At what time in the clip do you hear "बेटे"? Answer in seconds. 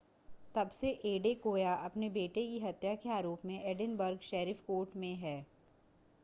2.09-2.45